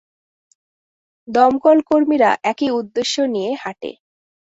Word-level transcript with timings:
দমকলকর্মীরা 1.27 2.31
একই 2.43 2.69
উদ্দেশ্য 2.71 3.15
নিয়ে 3.33 3.51
হাঁটে। 3.55 3.91